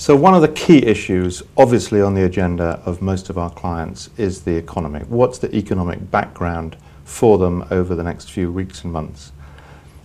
So, 0.00 0.14
one 0.14 0.32
of 0.32 0.42
the 0.42 0.48
key 0.48 0.86
issues, 0.86 1.42
obviously, 1.56 2.00
on 2.00 2.14
the 2.14 2.22
agenda 2.22 2.80
of 2.86 3.02
most 3.02 3.30
of 3.30 3.36
our 3.36 3.50
clients 3.50 4.10
is 4.16 4.42
the 4.42 4.54
economy. 4.54 5.00
What's 5.08 5.38
the 5.38 5.52
economic 5.52 6.08
background 6.08 6.76
for 7.04 7.36
them 7.36 7.64
over 7.72 7.96
the 7.96 8.04
next 8.04 8.30
few 8.30 8.52
weeks 8.52 8.84
and 8.84 8.92
months? 8.92 9.32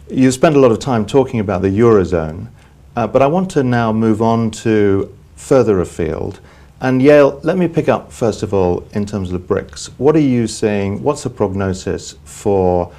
You 0.09 0.31
spend 0.31 0.55
a 0.55 0.59
lot 0.59 0.71
of 0.71 0.79
time 0.79 1.05
talking 1.05 1.39
about 1.39 1.61
the 1.61 1.67
Eurozone, 1.67 2.47
uh, 2.95 3.05
but 3.05 3.21
I 3.21 3.27
want 3.27 3.51
to 3.51 3.61
now 3.61 3.93
move 3.93 4.23
on 4.23 4.49
to 4.65 5.15
further 5.35 5.79
afield. 5.79 6.39
And 6.81 6.99
Yael, 6.99 7.39
let 7.43 7.59
me 7.59 7.67
pick 7.67 7.87
up 7.87 8.11
first 8.11 8.41
of 8.41 8.51
all 8.51 8.87
in 8.93 9.05
terms 9.05 9.31
of 9.31 9.39
the 9.39 9.53
BRICS. 9.53 9.91
What 9.99 10.15
are 10.15 10.27
you 10.35 10.47
seeing? 10.47 11.03
What's 11.03 11.21
the 11.21 11.29
prognosis 11.29 12.15
for 12.23 12.91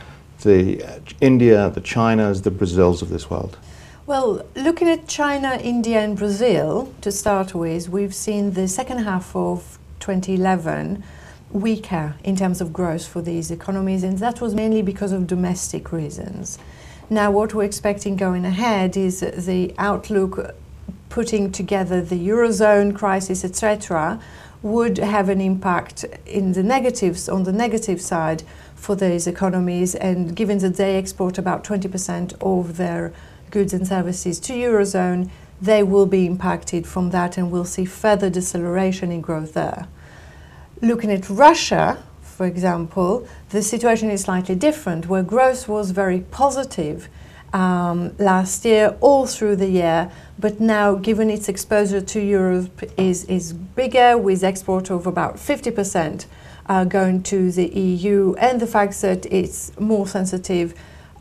the 0.42 0.80
uh, 0.84 1.00
India, 1.20 1.70
the 1.70 1.80
Chinas, 1.80 2.45
the 2.45 2.52
Brazils 2.52 3.02
of 3.02 3.08
this 3.08 3.29
world? 3.29 3.58
Well, 4.07 4.45
looking 4.55 4.91
at 4.91 5.09
China, 5.09 5.59
India, 5.62 5.98
and 6.00 6.14
Brazil 6.14 6.93
to 7.00 7.11
start 7.11 7.54
with, 7.54 7.89
we've 7.89 8.14
seen 8.14 8.53
the 8.53 8.68
second 8.68 8.99
half 8.99 9.35
of 9.35 9.79
2011 10.00 11.03
weaker 11.50 12.14
in 12.22 12.36
terms 12.36 12.61
of 12.61 12.71
growth 12.71 13.08
for 13.08 13.22
these 13.22 13.50
economies, 13.50 14.03
and 14.04 14.18
that 14.18 14.43
was 14.43 14.54
mainly 14.54 14.82
because 14.82 15.11
of 15.11 15.27
domestic 15.27 15.90
reasons. 15.90 16.58
Now, 17.08 17.30
what 17.30 17.54
we're 17.54 17.64
expecting 17.64 18.17
going 18.17 18.44
ahead 18.44 18.94
is 18.94 19.21
the 19.21 19.75
outlook 19.79 20.55
putting 21.08 21.50
together 21.50 22.02
the 22.02 22.29
Eurozone 22.29 22.94
crisis, 22.94 23.43
etc., 23.43 24.21
would 24.61 24.99
have 24.99 25.30
an 25.30 25.41
impact 25.41 26.05
in 26.27 26.52
the 26.52 26.63
negatives, 26.63 27.27
on 27.27 27.44
the 27.44 27.52
negative 27.52 28.02
side 28.02 28.43
for 28.75 28.94
these 28.94 29.27
economies, 29.27 29.94
and 29.94 30.36
given 30.36 30.58
that 30.58 30.77
they 30.77 30.96
export 30.96 31.39
about 31.39 31.64
20% 31.64 32.34
of 32.42 32.77
their 32.77 33.14
goods 33.55 33.72
and 33.72 33.86
services 33.86 34.39
to 34.41 34.53
Eurozone, 34.53 35.31
they 35.62 35.83
will 35.83 36.06
be 36.06 36.27
impacted 36.27 36.86
from 36.86 37.11
that 37.11 37.39
and 37.39 37.50
we'll 37.50 37.64
see 37.64 37.84
further 37.84 38.28
deceleration 38.28 39.12
in 39.12 39.20
growth 39.20 39.55
there. 39.55 39.86
Looking 40.83 41.12
at 41.12 41.30
Russia, 41.30 42.02
for 42.20 42.47
example, 42.47 43.27
the 43.50 43.62
situation 43.62 44.10
is 44.10 44.22
slightly 44.22 44.56
different, 44.56 45.06
where 45.06 45.22
growth 45.22 45.69
was 45.69 45.92
very 45.92 46.20
positive 46.42 47.08
um, 47.52 48.16
last 48.19 48.64
year, 48.64 48.97
all 49.00 49.27
through 49.27 49.55
the 49.56 49.69
year, 49.69 50.10
but 50.36 50.58
now, 50.58 50.97
given 50.97 51.30
its 51.30 51.48
exposure 51.48 52.00
to 52.00 52.20
Europe 52.20 52.82
is, 52.97 53.25
is 53.27 53.52
bigger, 53.52 54.19
with 54.19 54.42
export 54.42 54.91
of 54.91 55.06
about 55.06 55.36
50% 55.36 56.27
uh, 56.66 56.84
going 56.84 57.22
to 57.22 57.52
the 57.52 57.69
EU, 57.69 58.34
and 58.38 58.60
the 58.60 58.66
fact 58.66 59.00
that 59.02 59.25
it's 59.27 59.70
more 59.78 60.08
sensitive 60.08 60.75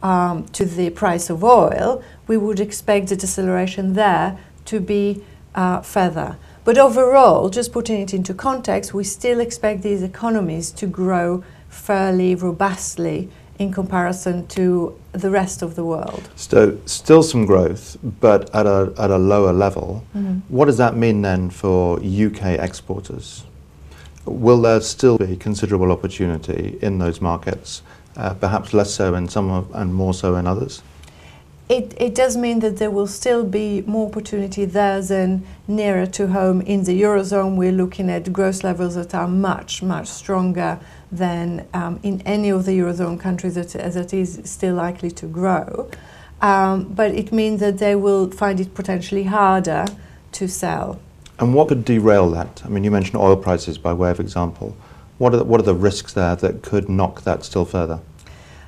um, 0.04 0.46
to 0.50 0.66
the 0.66 0.90
price 0.92 1.30
of 1.30 1.44
oil, 1.44 2.04
we 2.28 2.38
would 2.38 2.60
expect 2.60 3.08
the 3.08 3.16
deceleration 3.16 3.94
there 3.94 4.38
to 4.66 4.80
be 4.80 5.24
uh, 5.56 5.82
further. 5.82 6.38
But 6.66 6.78
overall, 6.78 7.50
just 7.50 7.72
putting 7.72 8.02
it 8.02 8.14
into 8.14 8.34
context, 8.34 8.94
we 8.94 9.04
still 9.04 9.40
expect 9.40 9.82
these 9.82 10.04
economies 10.04 10.72
to 10.72 10.88
grow 10.88 11.44
fairly 11.70 12.36
robustly 12.36 13.30
in 13.60 13.72
comparison 13.72 14.48
to 14.48 15.00
the 15.12 15.30
rest 15.30 15.62
of 15.62 15.76
the 15.76 15.84
world. 15.84 16.30
So, 16.36 16.78
still 16.86 17.22
some 17.22 17.46
growth, 17.46 17.98
but 18.20 18.54
at 18.56 18.66
a, 18.66 18.94
at 18.98 19.12
a 19.12 19.18
lower 19.18 19.54
level. 19.54 20.04
Mm-hmm. 20.16 20.40
What 20.50 20.66
does 20.66 20.78
that 20.78 20.96
mean 20.96 21.22
then 21.22 21.50
for 21.50 22.00
UK 22.00 22.60
exporters? 22.60 23.44
Will 24.26 24.62
there 24.62 24.80
still 24.82 25.18
be 25.18 25.36
considerable 25.36 25.92
opportunity 25.92 26.78
in 26.82 26.98
those 26.98 27.22
markets 27.22 27.84
uh, 28.18 28.34
perhaps 28.34 28.74
less 28.74 28.94
so 28.94 29.16
in 29.16 29.28
some 29.30 29.52
of, 29.52 29.74
and 29.74 29.94
more 29.94 30.14
so 30.14 30.36
in 30.36 30.48
others? 30.48 30.82
It, 31.70 31.94
it 31.98 32.14
does 32.14 32.36
mean 32.36 32.60
that 32.60 32.78
there 32.78 32.92
will 32.92 33.08
still 33.08 33.44
be 33.46 33.82
more 33.84 34.08
opportunity 34.08 34.66
there 34.66 35.02
than 35.02 35.46
nearer 35.68 36.06
to 36.08 36.28
home. 36.28 36.62
In 36.62 36.84
the 36.84 37.02
Eurozone, 37.02 37.56
we're 37.56 37.72
looking 37.72 38.10
at 38.10 38.32
growth 38.34 38.64
levels 38.64 38.96
that 38.96 39.16
are 39.16 39.30
much, 39.30 39.82
much 39.82 40.08
stronger 40.08 40.80
than 41.12 41.66
um, 41.74 42.00
in 42.04 42.22
any 42.26 42.50
of 42.50 42.66
the 42.66 42.78
Eurozone 42.78 43.20
countries 43.20 43.56
that, 43.56 43.70
that 43.70 44.14
is 44.14 44.42
still 44.44 44.76
likely 44.76 45.10
to 45.12 45.26
grow. 45.26 45.90
Um, 46.42 46.84
but 46.84 47.12
it 47.12 47.32
means 47.32 47.62
that 47.62 47.78
they 47.78 47.96
will 47.96 48.30
find 48.30 48.60
it 48.60 48.76
potentially 48.76 49.24
harder 49.24 49.86
to 50.34 50.48
sell. 50.50 51.00
And 51.40 51.56
what 51.56 51.70
could 51.70 51.86
derail 51.86 52.30
that? 52.32 52.62
I 52.66 52.68
mean, 52.68 52.84
you 52.84 52.92
mentioned 52.92 53.18
oil 53.18 53.38
prices 53.38 53.78
by 53.78 53.94
way 53.94 54.12
of 54.12 54.20
example. 54.20 54.76
What 55.24 55.34
are 55.34 55.38
the, 55.38 55.46
what 55.46 55.62
are 55.62 55.64
the 55.64 55.74
risks 55.74 56.12
there 56.12 56.36
that 56.36 56.64
could 56.64 56.90
knock 56.90 57.22
that 57.22 57.46
still 57.46 57.64
further? 57.64 58.02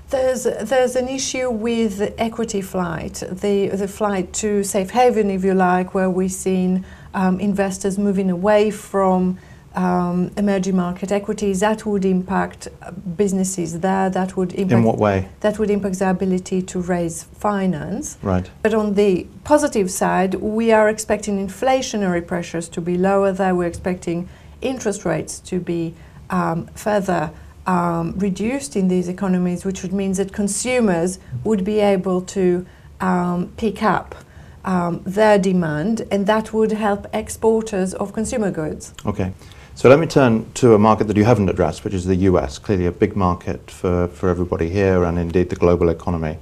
There's, 0.09 0.45
there's 0.45 0.95
an 0.95 1.09
issue 1.09 1.49
with 1.49 2.13
equity 2.17 2.61
flight, 2.61 3.15
the, 3.29 3.67
the 3.67 3.89
flight 3.89 4.31
to 4.35 4.63
safe 4.63 4.91
haven, 4.91 5.29
if 5.29 5.43
you 5.43 5.53
like, 5.53 5.93
where 5.93 6.09
we've 6.09 6.31
seen 6.31 6.85
um, 7.13 7.41
investors 7.41 7.97
moving 7.97 8.29
away 8.29 8.71
from 8.71 9.37
um, 9.73 10.31
emerging 10.37 10.77
market 10.77 11.11
equities. 11.11 11.59
That 11.59 11.85
would 11.85 12.05
impact 12.05 12.69
businesses 13.17 13.81
there. 13.81 14.09
That 14.09 14.37
would 14.37 14.53
impact. 14.53 14.77
In 14.79 14.83
what 14.83 14.97
way? 14.97 15.27
That 15.41 15.59
would 15.59 15.69
impact 15.69 15.99
their 15.99 16.11
ability 16.11 16.61
to 16.61 16.79
raise 16.79 17.23
finance. 17.23 18.17
Right. 18.21 18.49
But 18.61 18.73
on 18.73 18.93
the 18.93 19.27
positive 19.43 19.91
side, 19.91 20.35
we 20.35 20.71
are 20.71 20.87
expecting 20.87 21.45
inflationary 21.45 22.25
pressures 22.25 22.69
to 22.69 22.79
be 22.79 22.97
lower 22.97 23.33
there. 23.33 23.53
We're 23.53 23.67
expecting 23.67 24.29
interest 24.61 25.03
rates 25.03 25.41
to 25.41 25.59
be 25.59 25.95
um, 26.29 26.67
further 26.75 27.31
um, 27.65 28.13
reduced 28.17 28.75
in 28.75 28.87
these 28.87 29.07
economies, 29.07 29.65
which 29.65 29.81
would 29.81 29.93
mean 29.93 30.13
that 30.13 30.33
consumers 30.33 31.19
would 31.43 31.63
be 31.63 31.79
able 31.79 32.21
to 32.21 32.65
um, 33.01 33.51
pick 33.57 33.83
up 33.83 34.15
um, 34.63 35.01
their 35.05 35.37
demand, 35.37 36.07
and 36.11 36.27
that 36.27 36.53
would 36.53 36.71
help 36.71 37.07
exporters 37.13 37.93
of 37.93 38.13
consumer 38.13 38.51
goods. 38.51 38.93
Okay. 39.05 39.31
So 39.75 39.89
let 39.89 39.99
me 39.99 40.07
turn 40.07 40.49
to 40.53 40.73
a 40.73 40.79
market 40.79 41.07
that 41.07 41.17
you 41.17 41.25
haven't 41.25 41.49
addressed, 41.49 41.83
which 41.83 41.93
is 41.93 42.05
the 42.05 42.15
US, 42.15 42.57
clearly 42.57 42.85
a 42.85 42.93
big 42.93 43.15
market 43.15 43.69
for, 43.69 44.07
for 44.07 44.29
everybody 44.29 44.69
here 44.69 45.03
and 45.03 45.19
indeed 45.19 45.49
the 45.49 45.57
global 45.57 45.89
economy. 45.89 46.37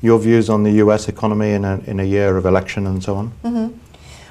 Your 0.00 0.20
views 0.20 0.48
on 0.48 0.62
the 0.62 0.70
US 0.84 1.08
economy 1.08 1.50
in 1.50 1.64
a, 1.64 1.80
in 1.86 1.98
a 1.98 2.04
year 2.04 2.36
of 2.36 2.46
election 2.46 2.86
and 2.86 3.02
so 3.02 3.16
on? 3.16 3.32
Mm-hmm. 3.42 3.76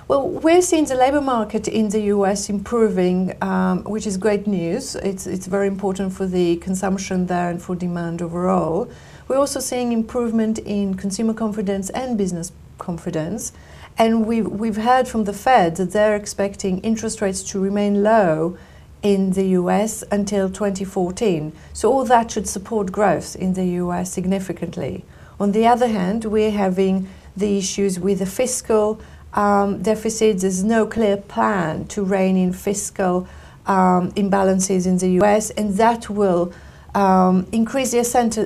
Well, 0.09 0.29
we're 0.29 0.62
seeing 0.62 0.85
the 0.85 0.95
labour 0.95 1.19
market 1.19 1.68
in 1.68 1.90
the 1.90 2.00
US 2.16 2.50
improving, 2.50 3.35
um, 3.44 3.84
which 3.84 4.07
is 4.07 4.16
great 4.16 4.47
news. 4.47 4.95
It's, 4.95 5.28
it's 5.28 5.47
very 5.47 5.68
important 5.68 6.13
for 6.13 6.25
the 6.25 6.56
consumption 6.57 7.25
there 7.25 7.50
and 7.50 7.62
for 7.62 7.75
demand 7.75 8.22
overall. 8.22 8.90
We're 9.28 9.38
also 9.38 9.59
seeing 9.59 9.91
improvement 9.91 10.59
in 10.59 10.95
consumer 10.95 11.34
confidence 11.34 11.90
and 11.90 12.18
business 12.18 12.53
confidence. 12.78 13.51
And 13.97 14.25
we've, 14.25 14.47
we've 14.47 14.78
heard 14.78 15.09
from 15.09 15.25
the 15.25 15.34
Fed 15.34 15.75
that 15.75 15.91
they're 15.91 16.16
expecting 16.16 16.79
interest 16.79 17.19
rates 17.19 17.44
to 17.51 17.59
remain 17.59 18.01
low 18.01 18.57
in 19.03 19.31
the 19.31 19.47
US 19.59 20.06
until 20.09 20.50
2014. 20.50 21.51
So 21.74 21.91
all 21.91 22.06
that 22.06 22.31
should 22.31 22.47
support 22.47 22.94
growth 22.94 23.35
in 23.35 23.56
the 23.56 23.66
US 23.84 24.13
significantly. 24.13 25.03
On 25.38 25.51
the 25.51 25.68
other 25.68 25.88
hand, 25.89 26.24
we're 26.24 26.51
having 26.51 27.09
the 27.35 27.57
issues 27.57 28.00
with 28.00 28.19
the 28.19 28.25
fiscal 28.25 29.01
um, 29.34 29.82
deficits. 29.82 30.42
There's 30.42 30.64
no 30.64 30.86
clear 30.86 31.18
plan 31.18 31.86
to 31.88 32.04
rein 32.04 32.38
in 32.38 32.54
fiscal 32.54 33.28
um, 33.66 34.12
imbalances 34.14 34.86
in 34.88 34.98
the 34.98 35.10
US, 35.22 35.50
and 35.52 35.76
that 35.78 36.10
will 36.10 36.54
um, 36.96 37.48
increase 37.52 37.92
the 37.92 38.00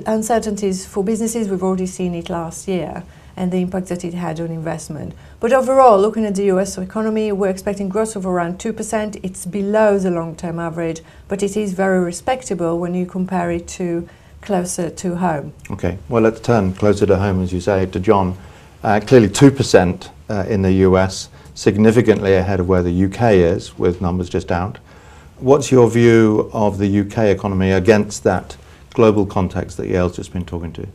uncertainties 0.08 0.86
for 0.86 1.04
businesses. 1.04 1.48
We've 1.48 1.64
already 1.64 1.86
seen 1.86 2.14
it 2.16 2.30
last 2.30 2.68
year 2.68 3.04
and 3.38 3.52
the 3.52 3.58
impact 3.58 3.88
that 3.88 4.04
it 4.04 4.14
had 4.14 4.40
on 4.40 4.48
investment. 4.48 5.14
But 5.40 5.54
overall, 5.54 6.00
looking 6.00 6.26
at 6.26 6.36
the 6.36 6.46
US 6.46 6.78
economy, 6.78 7.32
we're 7.32 7.50
expecting 7.50 7.90
growth 7.90 8.16
of 8.16 8.26
around 8.26 8.60
2%. 8.60 9.20
It's 9.24 9.46
below 9.46 9.98
the 9.98 10.12
long 10.12 10.36
term 10.36 10.60
average, 10.60 11.02
but 11.28 11.42
it 11.42 11.56
is 11.56 11.74
very 11.74 12.04
respectable 12.04 12.78
when 12.80 12.94
you 12.94 13.06
compare 13.06 13.52
it 13.52 13.68
to 13.70 14.08
closer 14.42 14.90
to 14.90 15.16
home. 15.18 15.54
Okay, 15.70 15.98
well, 16.10 16.24
let's 16.24 16.42
turn 16.42 16.74
closer 16.74 17.06
to 17.06 17.18
home, 17.18 17.42
as 17.42 17.54
you 17.54 17.62
say, 17.62 17.86
to 17.86 18.00
John. 18.00 18.38
Uh, 18.84 19.00
clearly, 19.00 19.28
2% 19.30 20.10
uh, 20.30 20.46
in 20.50 20.64
the 20.64 20.72
US, 20.88 21.30
significantly 21.54 22.34
ahead 22.34 22.60
of 22.60 22.68
where 22.68 22.82
the 22.82 23.06
UK 23.06 23.34
is, 23.34 23.78
with 23.78 24.02
numbers 24.02 24.28
just 24.28 24.52
out. 24.52 24.80
What's 25.38 25.72
your 25.72 25.90
view 25.90 26.50
of 26.52 26.80
the 26.80 27.02
UK 27.02 27.26
economy 27.26 27.72
against 27.72 28.24
that 28.24 28.58
global 28.94 29.28
context 29.28 29.78
that 29.78 29.88
Yael's 29.88 30.16
just 30.16 30.34
been 30.34 30.46
talking 30.46 30.74
to? 30.74 30.88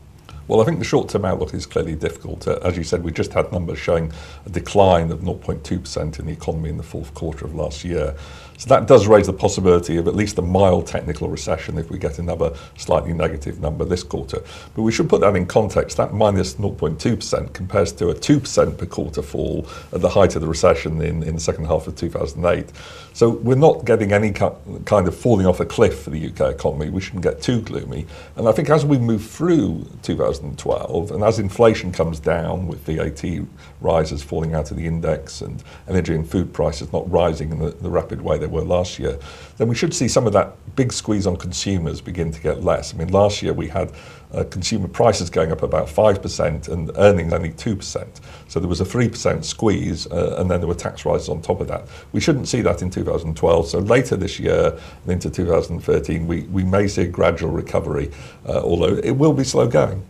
Well, 0.49 0.61
I 0.61 0.65
think 0.65 0.79
the 0.79 0.85
short 0.85 1.09
term 1.09 1.25
outlook 1.25 1.55
is 1.55 1.67
clearly 1.67 1.95
difficult. 1.95 2.47
Uh, 2.47 2.59
as 2.63 2.77
you 2.77 2.85
said, 2.85 3.05
we 3.05 3.13
just 3.13 3.33
had 3.33 3.53
numbers 3.53 3.79
showing 3.79 4.13
a 4.45 4.51
decline 4.51 5.11
of 5.11 5.21
0.2% 5.21 6.19
in 6.19 6.27
the 6.27 6.33
economy 6.33 6.71
in 6.71 6.77
the 6.77 6.83
fourth 6.83 7.15
quarter 7.15 7.45
of 7.45 7.55
last 7.55 7.85
year. 7.85 8.17
So 8.59 8.69
that 8.69 8.87
does 8.87 9.07
raise 9.07 9.27
the 9.27 9.33
possibility 9.33 9.97
of 9.97 10.09
at 10.09 10.15
least 10.15 10.39
a 10.39 10.43
mild 10.43 10.87
technical 10.87 11.29
recession 11.29 11.79
if 11.79 11.91
we 11.91 11.99
get 11.99 12.19
another 12.19 12.55
slightly 12.77 13.13
negative 13.13 13.61
number 13.61 13.85
this 13.85 14.03
quarter. 14.03 14.43
But 14.75 14.83
we 14.83 14.93
should 14.93 15.09
put 15.09 15.21
that 15.21 15.37
in 15.37 15.47
context. 15.47 15.97
That 15.97 16.15
minus 16.15 16.55
0.2% 16.55 17.53
compares 17.53 17.93
to 17.93 18.09
a 18.09 18.15
2% 18.15 18.79
per 18.79 18.87
quarter 18.87 19.23
fall 19.23 19.67
at 19.93 20.01
the 20.01 20.09
height 20.09 20.35
of 20.37 20.43
the 20.43 20.49
recession 20.49 21.01
in, 21.01 21.23
in 21.23 21.35
the 21.35 21.41
second 21.41 21.67
half 21.67 21.87
of 21.87 21.97
2008. 21.97 22.73
So 23.13 23.31
we're 23.31 23.55
not 23.55 23.85
getting 23.85 24.13
any 24.13 24.33
kind 24.33 25.09
of 25.09 25.17
falling 25.17 25.47
off 25.47 25.61
a 25.61 25.67
cliff 25.67 26.03
for 26.03 26.11
the 26.11 26.27
UK 26.29 26.55
economy. 26.55 26.91
We 26.91 27.01
shouldn't 27.01 27.23
get 27.23 27.43
too 27.43 27.61
gloomy. 27.61 28.07
And 28.37 28.49
I 28.49 28.53
think 28.53 28.69
as 28.71 28.85
we 28.85 28.99
move 28.99 29.25
through 29.25 29.87
2012. 30.03 31.11
And 31.11 31.23
as 31.23 31.39
inflation 31.39 31.93
comes 31.93 32.21
down 32.21 32.67
with 32.67 32.81
VAT 32.81 33.47
rises 33.81 34.23
falling 34.23 34.55
out 34.55 34.71
of 34.71 34.77
the 34.77 34.87
index 34.87 35.41
and 35.41 35.63
energy 35.89 36.15
and 36.15 36.29
food 36.29 36.53
prices 36.53 36.93
not 36.93 37.11
rising 37.11 37.53
in 37.53 37.59
the, 37.59 37.71
the 37.71 37.91
rapid 37.91 38.21
way 38.23 38.39
they 38.47 38.53
were 38.53 38.63
last 38.63 38.99
year, 38.99 39.19
then 39.57 39.69
we 39.69 39.75
should 39.75 39.93
see 39.93 40.09
some 40.09 40.27
of 40.27 40.33
that 40.33 40.55
big 40.77 40.93
squeeze 40.93 41.27
on 41.27 41.37
consumers 41.37 42.01
begin 42.01 42.31
to 42.31 42.41
get 42.41 42.63
less. 42.63 42.95
I 42.95 42.97
mean, 42.97 43.09
last 43.09 43.43
year 43.43 43.53
we 43.53 43.69
had 43.69 43.93
uh, 44.33 44.45
consumer 44.45 44.89
prices 44.89 45.31
going 45.31 45.51
up 45.51 45.63
about 45.63 45.89
5% 45.89 46.69
and 46.69 46.91
earnings 46.97 47.33
only 47.33 47.51
2%. 47.51 48.07
So 48.49 48.61
there 48.61 48.69
was 48.69 48.81
a 48.81 48.85
3% 48.85 49.45
squeeze 49.45 50.07
uh, 50.09 50.37
and 50.39 50.51
then 50.51 50.61
there 50.61 50.69
were 50.69 50.75
tax 50.75 51.05
rises 51.05 51.29
on 51.29 51.43
top 51.43 51.61
of 51.61 51.69
that. 51.69 51.87
We 52.13 52.21
shouldn't 52.21 52.49
see 52.49 52.61
that 52.63 52.83
in 52.83 52.91
2012. 52.91 53.69
So 53.69 53.79
later 53.79 54.17
this 54.17 54.39
year 54.39 54.79
and 55.03 55.13
into 55.13 55.31
2013, 55.31 56.27
we, 56.27 56.43
we 56.43 56.65
may 56.65 56.87
see 56.87 57.03
a 57.03 57.09
gradual 57.09 57.51
recovery, 57.51 58.11
uh, 58.47 58.61
although 58.63 58.97
it 58.97 59.13
will 59.13 59.33
be 59.33 59.45
slow 59.45 59.67
going. 59.67 60.05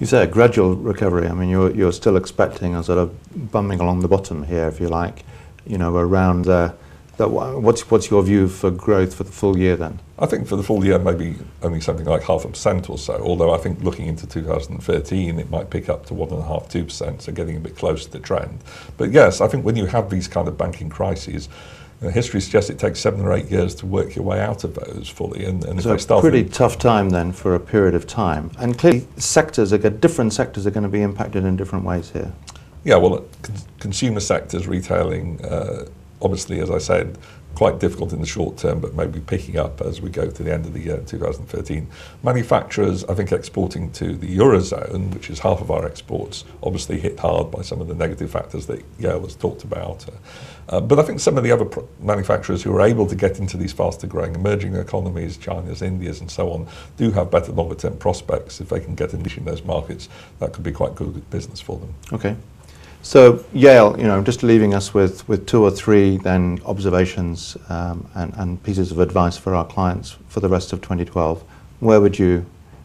You 0.00 0.06
say 0.06 0.22
a 0.24 0.26
gradual 0.26 0.76
recovery. 0.76 1.26
I 1.26 1.32
mean, 1.32 1.48
you're, 1.48 1.74
you're 1.74 1.92
still 1.92 2.16
expecting 2.16 2.74
a 2.74 2.82
sort 2.82 2.98
of 2.98 3.50
bumming 3.50 3.80
along 3.80 4.00
the 4.00 4.08
bottom 4.08 4.44
here, 4.44 4.68
if 4.68 4.80
you 4.80 4.88
like, 4.88 5.24
you 5.66 5.78
know, 5.78 5.96
around 5.96 6.44
the 6.44 6.74
that, 7.16 7.28
what's, 7.28 7.90
what's 7.90 8.10
your 8.10 8.22
view 8.22 8.48
for 8.48 8.70
growth 8.70 9.14
for 9.14 9.24
the 9.24 9.32
full 9.32 9.56
year 9.56 9.76
then? 9.76 10.00
I 10.18 10.26
think 10.26 10.46
for 10.46 10.56
the 10.56 10.62
full 10.62 10.84
year, 10.84 10.98
maybe 10.98 11.36
only 11.62 11.80
something 11.80 12.06
like 12.06 12.22
half 12.22 12.44
a 12.44 12.48
percent 12.48 12.90
or 12.90 12.98
so. 12.98 13.14
Although 13.22 13.54
I 13.54 13.58
think 13.58 13.82
looking 13.82 14.06
into 14.06 14.26
2013, 14.26 15.38
it 15.38 15.50
might 15.50 15.70
pick 15.70 15.88
up 15.88 16.06
to 16.06 16.14
one 16.14 16.30
and 16.30 16.38
a 16.38 16.44
half, 16.44 16.68
two 16.68 16.84
percent, 16.84 17.22
so 17.22 17.32
getting 17.32 17.56
a 17.56 17.60
bit 17.60 17.76
close 17.76 18.04
to 18.06 18.12
the 18.12 18.18
trend. 18.18 18.60
But 18.96 19.12
yes, 19.12 19.40
I 19.40 19.48
think 19.48 19.64
when 19.64 19.76
you 19.76 19.86
have 19.86 20.10
these 20.10 20.28
kind 20.28 20.48
of 20.48 20.58
banking 20.58 20.88
crises, 20.88 21.48
you 22.00 22.08
know, 22.08 22.12
history 22.12 22.40
suggests 22.40 22.68
it 22.68 22.78
takes 22.78 23.00
seven 23.00 23.22
or 23.22 23.32
eight 23.32 23.50
years 23.50 23.74
to 23.76 23.86
work 23.86 24.14
your 24.14 24.24
way 24.24 24.40
out 24.40 24.64
of 24.64 24.74
those 24.74 25.08
fully. 25.08 25.44
And, 25.46 25.64
and 25.64 25.82
so 25.82 25.94
if 25.94 26.02
start 26.02 26.20
pretty 26.22 26.44
tough 26.44 26.78
time 26.78 27.08
then 27.10 27.32
for 27.32 27.54
a 27.54 27.60
period 27.60 27.94
of 27.94 28.06
time. 28.06 28.50
And 28.58 28.78
clearly, 28.78 29.06
sectors 29.16 29.72
are 29.72 29.78
different 29.78 30.34
sectors 30.34 30.66
are 30.66 30.70
going 30.70 30.82
to 30.82 30.90
be 30.90 31.02
impacted 31.02 31.44
in 31.44 31.56
different 31.56 31.84
ways 31.84 32.10
here. 32.10 32.32
Yeah, 32.84 32.96
well, 32.96 33.24
consumer 33.80 34.20
sectors, 34.20 34.68
retailing. 34.68 35.44
Uh, 35.44 35.86
obviously, 36.20 36.60
as 36.60 36.70
I 36.70 36.78
said, 36.78 37.18
quite 37.56 37.80
difficult 37.80 38.12
in 38.12 38.20
the 38.20 38.26
short 38.26 38.58
term, 38.58 38.80
but 38.80 38.94
maybe 38.94 39.18
picking 39.18 39.56
up 39.56 39.80
as 39.80 40.00
we 40.00 40.10
go 40.10 40.30
to 40.30 40.42
the 40.42 40.52
end 40.52 40.66
of 40.66 40.74
the 40.74 40.80
year 40.80 41.02
2013. 41.06 41.88
Manufacturers, 42.22 43.02
I 43.04 43.14
think, 43.14 43.32
exporting 43.32 43.90
to 43.92 44.14
the 44.14 44.36
Eurozone, 44.36 45.12
which 45.14 45.30
is 45.30 45.38
half 45.38 45.62
of 45.62 45.70
our 45.70 45.86
exports, 45.86 46.44
obviously 46.62 47.00
hit 47.00 47.18
hard 47.18 47.50
by 47.50 47.62
some 47.62 47.80
of 47.80 47.88
the 47.88 47.94
negative 47.94 48.30
factors 48.30 48.66
that 48.66 48.84
Yael 48.98 49.22
has 49.22 49.34
talked 49.34 49.64
about. 49.64 50.04
Uh, 50.68 50.80
but 50.82 50.98
I 50.98 51.02
think 51.02 51.18
some 51.18 51.38
of 51.38 51.44
the 51.44 51.50
other 51.50 51.66
manufacturers 52.00 52.62
who 52.62 52.76
are 52.76 52.82
able 52.82 53.06
to 53.06 53.14
get 53.14 53.38
into 53.38 53.56
these 53.56 53.72
faster 53.72 54.06
growing 54.06 54.34
emerging 54.34 54.74
economies, 54.74 55.38
China's, 55.38 55.80
India's, 55.80 56.20
and 56.20 56.30
so 56.30 56.50
on, 56.52 56.68
do 56.98 57.10
have 57.12 57.30
better 57.30 57.52
longer 57.52 57.74
term 57.74 57.96
prospects. 57.96 58.60
If 58.60 58.68
they 58.68 58.80
can 58.80 58.94
get 58.94 59.14
a 59.14 59.16
niche 59.16 59.38
in 59.38 59.46
those 59.46 59.64
markets, 59.64 60.10
that 60.40 60.52
could 60.52 60.64
be 60.64 60.72
quite 60.72 60.94
good 60.94 61.30
business 61.30 61.60
for 61.60 61.78
them. 61.78 61.94
Okay. 62.12 62.36
So 63.06 63.34
Yael, 63.54 63.96
you 63.98 64.02
know, 64.02 64.20
just 64.20 64.42
leaving 64.42 64.74
us 64.74 64.92
with, 64.92 65.28
with 65.28 65.46
two 65.46 65.62
or 65.62 65.70
three 65.70 66.16
then 66.16 66.58
observations 66.66 67.56
um, 67.68 68.10
and, 68.16 68.34
and 68.34 68.60
pieces 68.64 68.90
of 68.90 68.98
advice 68.98 69.36
for 69.36 69.54
our 69.54 69.64
clients 69.64 70.16
for 70.26 70.40
the 70.40 70.48
rest 70.48 70.72
of 70.72 70.80
2012, 70.80 71.44
where 71.78 72.00
would 72.00 72.18
you 72.18 72.44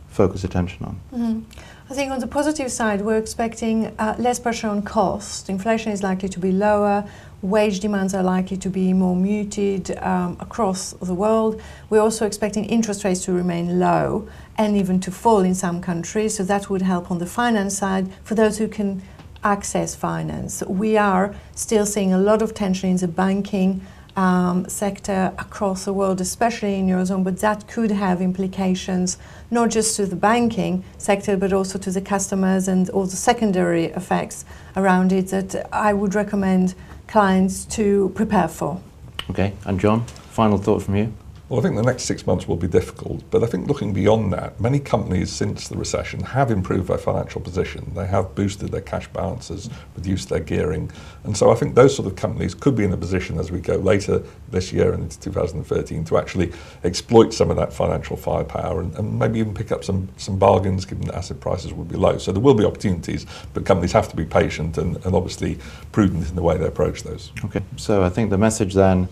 focus 0.09 0.43
attention 0.43 0.85
on? 0.85 0.99
Mm-hmm. 1.11 1.61
I 1.89 1.95
think 1.95 2.11
on 2.11 2.19
the 2.19 2.27
positive 2.27 2.71
side, 2.71 3.01
we're 3.01 3.17
expecting 3.17 3.87
uh, 3.97 4.15
less 4.19 4.39
pressure 4.39 4.67
on 4.67 4.83
cost. 4.83 5.49
Inflation 5.49 5.91
is 5.91 6.03
likely 6.03 6.29
to 6.29 6.39
be 6.39 6.51
lower. 6.51 7.03
Wage 7.41 7.79
demands 7.79 8.13
are 8.13 8.21
likely 8.21 8.57
to 8.57 8.69
be 8.69 8.93
more 8.93 9.15
muted 9.15 9.97
um, 10.03 10.37
across 10.39 10.91
the 11.01 11.15
world. 11.15 11.59
We're 11.89 12.01
also 12.01 12.27
expecting 12.27 12.65
interest 12.65 13.03
rates 13.03 13.25
to 13.25 13.33
remain 13.33 13.79
low 13.79 14.29
and 14.55 14.77
even 14.77 14.99
to 14.99 15.09
fall 15.11 15.39
in 15.39 15.55
some 15.55 15.81
countries. 15.81 16.37
So 16.37 16.43
that 16.43 16.69
would 16.69 16.83
help 16.83 17.09
on 17.09 17.17
the 17.17 17.25
finance 17.25 17.75
side 17.75 18.13
for 18.23 18.35
those 18.35 18.59
who 18.59 18.67
can 18.67 19.01
access 19.43 19.95
finance. 19.95 20.63
We 20.67 20.97
are 20.97 21.35
still 21.55 21.85
seeing 21.85 22.13
a 22.13 22.17
lot 22.17 22.41
of 22.41 22.53
tension 22.53 22.89
in 22.89 22.97
the 22.97 23.07
banking 23.07 23.81
um, 24.15 24.67
sector 24.67 25.33
across 25.37 25.85
the 25.85 25.93
world, 25.93 26.19
especially 26.21 26.75
in 26.75 26.87
Eurozone, 26.87 27.23
but 27.23 27.39
that 27.39 27.67
could 27.67 27.91
have 27.91 28.21
implications 28.21 29.17
not 29.49 29.69
just 29.69 29.95
to 29.95 30.05
the 30.05 30.15
banking 30.15 30.83
sector, 30.97 31.37
but 31.37 31.53
also 31.53 31.79
to 31.79 31.91
the 31.91 32.01
customers 32.01 32.67
and 32.67 32.89
all 32.89 33.05
the 33.05 33.15
secondary 33.15 33.85
effects 33.85 34.45
around 34.75 35.11
it 35.11 35.27
that 35.27 35.67
I 35.73 35.93
would 35.93 36.13
recommend 36.15 36.75
clients 37.07 37.65
to 37.65 38.11
prepare 38.15 38.47
for. 38.47 38.81
Okay, 39.29 39.53
and 39.65 39.79
John, 39.79 40.05
final 40.05 40.57
thought 40.57 40.83
from 40.83 40.95
you? 40.95 41.13
Well, 41.51 41.59
I 41.59 41.63
think 41.63 41.75
the 41.75 41.83
next 41.83 42.03
six 42.03 42.25
months 42.25 42.47
will 42.47 42.55
be 42.55 42.69
difficult, 42.69 43.29
but 43.29 43.43
I 43.43 43.45
think 43.45 43.67
looking 43.67 43.91
beyond 43.91 44.31
that, 44.31 44.57
many 44.61 44.79
companies 44.79 45.29
since 45.29 45.67
the 45.67 45.75
recession 45.75 46.21
have 46.21 46.49
improved 46.49 46.87
their 46.87 46.97
financial 46.97 47.41
position. 47.41 47.91
They 47.93 48.07
have 48.07 48.33
boosted 48.35 48.71
their 48.71 48.79
cash 48.79 49.09
balances, 49.09 49.69
reduced 49.93 50.29
their 50.29 50.39
gearing. 50.39 50.89
And 51.25 51.35
so 51.35 51.51
I 51.51 51.55
think 51.55 51.75
those 51.75 51.93
sort 51.93 52.07
of 52.07 52.15
companies 52.15 52.55
could 52.55 52.77
be 52.77 52.85
in 52.85 52.93
a 52.93 52.97
position 52.97 53.37
as 53.37 53.51
we 53.51 53.59
go 53.59 53.75
later 53.75 54.23
this 54.49 54.71
year 54.71 54.93
and 54.93 55.03
into 55.03 55.19
2013 55.19 56.05
to 56.05 56.17
actually 56.17 56.53
exploit 56.85 57.33
some 57.33 57.51
of 57.51 57.57
that 57.57 57.73
financial 57.73 58.15
firepower 58.15 58.79
and, 58.79 58.95
and 58.95 59.19
maybe 59.19 59.39
even 59.39 59.53
pick 59.53 59.73
up 59.73 59.83
some, 59.83 60.07
some 60.15 60.39
bargains 60.39 60.85
given 60.85 61.05
that 61.07 61.15
asset 61.15 61.41
prices 61.41 61.73
will 61.73 61.83
be 61.83 61.97
low. 61.97 62.17
So 62.17 62.31
there 62.31 62.41
will 62.41 62.55
be 62.55 62.63
opportunities, 62.63 63.25
but 63.53 63.65
companies 63.65 63.91
have 63.91 64.07
to 64.07 64.15
be 64.15 64.23
patient 64.23 64.77
and, 64.77 65.05
and 65.05 65.13
obviously 65.13 65.57
prudent 65.91 66.29
in 66.29 66.35
the 66.37 66.43
way 66.43 66.55
they 66.55 66.67
approach 66.67 67.03
those. 67.03 67.33
Okay, 67.43 67.61
so 67.75 68.03
I 68.03 68.09
think 68.09 68.29
the 68.29 68.37
message 68.37 68.73
then 68.73 69.09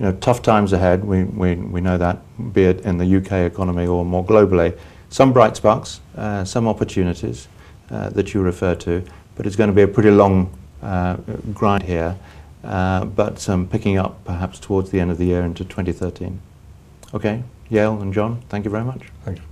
you 0.00 0.06
know, 0.06 0.12
tough 0.12 0.40
times 0.40 0.72
ahead. 0.72 1.04
We, 1.04 1.24
we, 1.24 1.54
we 1.56 1.80
know 1.82 1.98
that, 1.98 2.18
be 2.54 2.64
it 2.64 2.80
in 2.80 2.96
the 2.96 3.16
UK 3.18 3.52
economy 3.52 3.86
or 3.86 4.02
more 4.04 4.24
globally. 4.24 4.76
Some 5.10 5.32
bright 5.32 5.56
sparks, 5.56 6.00
uh, 6.16 6.44
some 6.44 6.66
opportunities 6.66 7.48
uh, 7.90 8.08
that 8.10 8.32
you 8.32 8.40
refer 8.40 8.74
to, 8.76 9.04
but 9.36 9.46
it's 9.46 9.56
going 9.56 9.68
to 9.68 9.76
be 9.76 9.82
a 9.82 9.88
pretty 9.88 10.10
long 10.10 10.56
uh, 10.82 11.16
grind 11.52 11.82
here. 11.82 12.16
Uh, 12.64 13.04
but 13.04 13.46
picking 13.70 13.98
up 13.98 14.24
perhaps 14.24 14.58
towards 14.58 14.90
the 14.90 15.00
end 15.00 15.10
of 15.10 15.18
the 15.18 15.26
year 15.26 15.42
into 15.42 15.64
2013. 15.64 16.40
Okay, 17.12 17.42
Yael 17.70 18.00
and 18.00 18.14
John, 18.14 18.42
thank 18.48 18.64
you 18.64 18.70
very 18.70 18.84
much. 18.84 19.02
Thank 19.24 19.38
you. 19.38 19.49